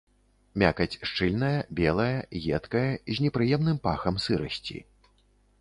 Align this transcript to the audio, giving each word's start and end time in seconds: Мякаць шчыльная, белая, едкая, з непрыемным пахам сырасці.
Мякаць 0.61 0.99
шчыльная, 1.09 1.59
белая, 1.79 2.17
едкая, 2.59 2.89
з 3.15 3.27
непрыемным 3.27 3.77
пахам 3.85 4.15
сырасці. 4.25 4.77